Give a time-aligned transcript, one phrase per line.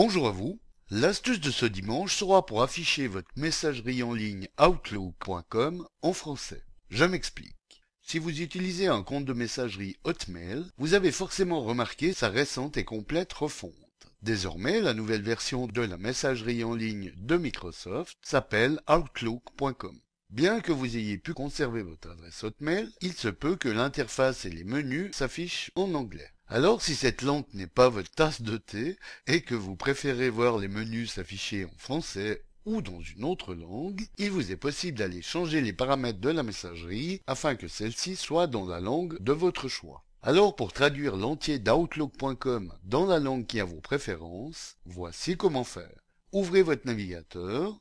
[0.00, 0.60] Bonjour à vous.
[0.90, 6.62] L'astuce de ce dimanche sera pour afficher votre messagerie en ligne Outlook.com en français.
[6.88, 7.82] Je m'explique.
[8.00, 12.84] Si vous utilisez un compte de messagerie Hotmail, vous avez forcément remarqué sa récente et
[12.84, 13.74] complète refonte.
[14.22, 19.98] Désormais, la nouvelle version de la messagerie en ligne de Microsoft s'appelle Outlook.com.
[20.30, 24.50] Bien que vous ayez pu conserver votre adresse Hotmail, il se peut que l'interface et
[24.50, 26.30] les menus s'affichent en anglais.
[26.48, 30.58] Alors si cette langue n'est pas votre tasse de thé et que vous préférez voir
[30.58, 35.22] les menus s'afficher en français ou dans une autre langue, il vous est possible d'aller
[35.22, 39.68] changer les paramètres de la messagerie afin que celle-ci soit dans la langue de votre
[39.68, 40.04] choix.
[40.20, 46.04] Alors pour traduire l'entier d'Outlook.com dans la langue qui a vos préférences, voici comment faire.
[46.32, 47.78] Ouvrez votre navigateur,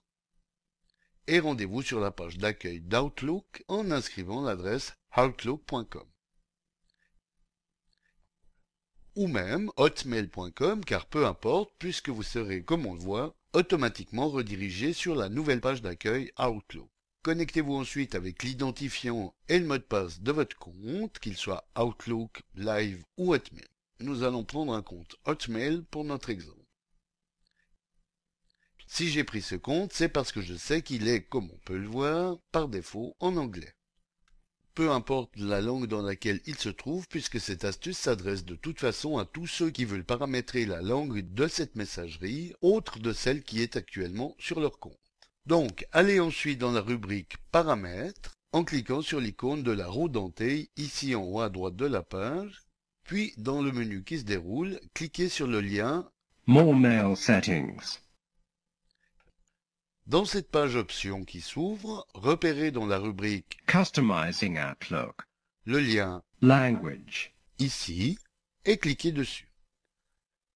[1.27, 6.07] et rendez-vous sur la page d'accueil d'Outlook en inscrivant l'adresse outlook.com
[9.17, 14.93] ou même hotmail.com car peu importe puisque vous serez, comme on le voit, automatiquement redirigé
[14.93, 16.87] sur la nouvelle page d'accueil Outlook.
[17.23, 22.43] Connectez-vous ensuite avec l'identifiant et le mot de passe de votre compte, qu'il soit Outlook,
[22.55, 23.65] Live ou Hotmail.
[23.99, 26.66] Nous allons prendre un compte Hotmail pour notre exemple.
[28.87, 31.77] Si j'ai pris ce compte, c'est parce que je sais qu'il est, comme on peut
[31.77, 33.73] le voir, par défaut en anglais.
[34.73, 38.79] Peu importe la langue dans laquelle il se trouve, puisque cette astuce s'adresse de toute
[38.79, 43.43] façon à tous ceux qui veulent paramétrer la langue de cette messagerie, autre de celle
[43.43, 44.97] qui est actuellement sur leur compte.
[45.45, 50.69] Donc, allez ensuite dans la rubrique Paramètres, en cliquant sur l'icône de la roue dentée,
[50.77, 52.63] ici en haut à droite de la page,
[53.03, 56.09] puis dans le menu qui se déroule, cliquez sur le lien
[56.45, 57.99] More Mail Settings.
[60.07, 65.23] Dans cette page options qui s'ouvre, repérez dans la rubrique Customizing Outlook.
[65.65, 67.35] le lien Language.
[67.59, 68.17] ici
[68.63, 69.51] et cliquez dessus.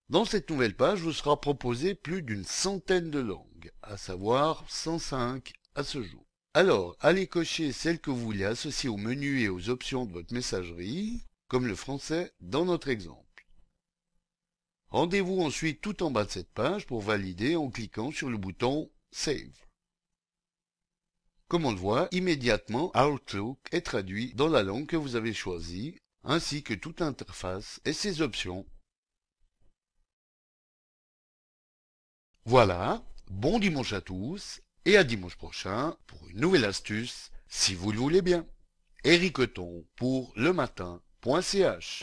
[0.07, 5.51] Dans cette nouvelle page vous sera proposé plus d'une centaine de langues, à savoir 105
[5.75, 6.25] à ce jour.
[6.53, 10.33] Alors, allez cocher celle que vous voulez associer au menu et aux options de votre
[10.33, 13.45] messagerie, comme le français dans notre exemple.
[14.87, 18.89] Rendez-vous ensuite tout en bas de cette page pour valider en cliquant sur le bouton
[19.11, 19.65] Save.
[21.47, 25.97] Comme on le voit, immédiatement Outlook est traduit dans la langue que vous avez choisie,
[26.23, 28.65] ainsi que toute l'interface et ses options.
[32.45, 37.91] Voilà, bon dimanche à tous, et à dimanche prochain pour une nouvelle astuce, si vous
[37.91, 38.45] le voulez bien.
[39.03, 39.37] Eric
[39.95, 41.99] pour le matin.ch